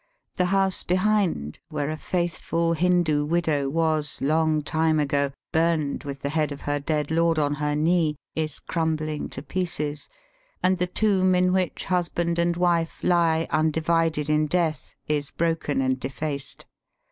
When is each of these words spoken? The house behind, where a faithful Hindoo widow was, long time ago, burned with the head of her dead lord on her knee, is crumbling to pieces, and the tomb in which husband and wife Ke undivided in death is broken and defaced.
The 0.37 0.45
house 0.45 0.81
behind, 0.81 1.59
where 1.69 1.91
a 1.91 1.95
faithful 1.95 2.73
Hindoo 2.73 3.23
widow 3.23 3.69
was, 3.69 4.19
long 4.19 4.63
time 4.63 4.99
ago, 4.99 5.31
burned 5.51 6.05
with 6.05 6.21
the 6.23 6.29
head 6.33 6.51
of 6.51 6.61
her 6.61 6.79
dead 6.79 7.11
lord 7.11 7.37
on 7.37 7.53
her 7.53 7.75
knee, 7.75 8.15
is 8.35 8.57
crumbling 8.57 9.29
to 9.29 9.43
pieces, 9.43 10.09
and 10.63 10.79
the 10.79 10.87
tomb 10.87 11.35
in 11.35 11.53
which 11.53 11.85
husband 11.85 12.39
and 12.39 12.57
wife 12.57 13.01
Ke 13.03 13.47
undivided 13.53 14.27
in 14.27 14.47
death 14.47 14.95
is 15.07 15.29
broken 15.29 15.81
and 15.81 15.99
defaced. 15.99 16.65